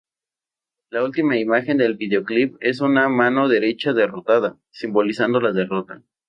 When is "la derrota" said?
5.39-6.01